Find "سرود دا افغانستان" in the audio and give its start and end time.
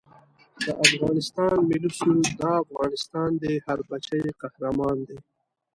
1.97-3.29